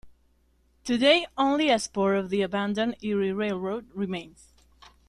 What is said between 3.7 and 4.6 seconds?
remains.